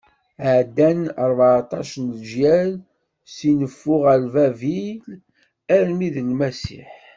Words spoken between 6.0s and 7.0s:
d Lmasiḥ.